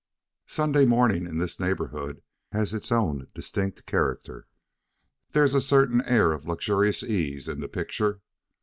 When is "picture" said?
7.67-8.21